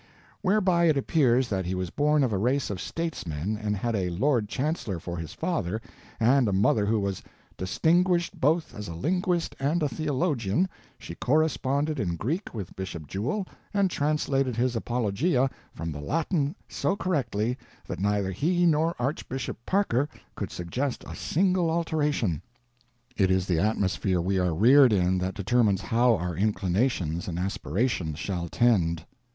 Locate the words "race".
2.39-2.71